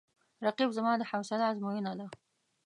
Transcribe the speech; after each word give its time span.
رقیب 0.45 0.69
زما 0.77 0.93
د 0.97 1.01
حوصله 1.11 1.43
آزموینه 1.51 1.93
ده 1.99 2.07